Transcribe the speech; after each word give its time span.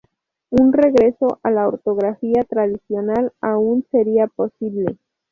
Un 0.49 0.73
regreso 0.73 1.37
a 1.43 1.51
la 1.51 1.67
ortografía 1.67 2.41
tradicional 2.41 3.33
aún 3.39 3.85
sería 3.91 4.25
posible. 4.25 4.97